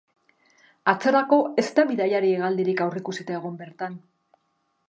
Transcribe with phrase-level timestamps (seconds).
[0.93, 4.01] Atzorako ez da bidaiari-hegaldirik aurreikusita egon bertan.